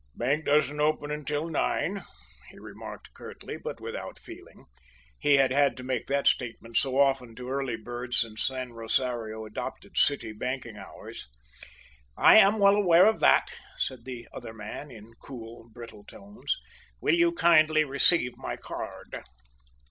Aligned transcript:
"Bank 0.15 0.45
doesn't 0.45 0.79
open 0.79 1.23
'til 1.25 1.47
nine," 1.49 2.03
he 2.49 2.57
remarked 2.57 3.13
curtly, 3.13 3.55
but 3.57 3.79
without 3.79 4.17
feeling. 4.17 4.65
He 5.19 5.37
had 5.37 5.51
had 5.51 5.77
to 5.77 5.83
make 5.83 6.07
that 6.07 6.25
statement 6.25 6.75
so 6.75 6.97
often 6.97 7.35
to 7.35 7.47
early 7.49 7.75
birds 7.75 8.17
since 8.19 8.43
San 8.47 8.73
Rosario 8.73 9.45
adopted 9.45 9.99
city 9.99 10.31
banking 10.33 10.75
hours. 10.75 11.27
"I 12.17 12.37
am 12.37 12.57
well 12.57 12.73
aware 12.75 13.05
of 13.05 13.19
that," 13.19 13.53
said 13.75 14.05
the 14.05 14.27
other 14.33 14.55
man, 14.55 14.89
in 14.89 15.13
cool, 15.21 15.69
brittle 15.71 16.03
tones. 16.05 16.57
"Will 16.99 17.13
you 17.13 17.31
kindly 17.33 17.83
receive 17.83 18.31
my 18.37 18.55
card?" 18.57 19.21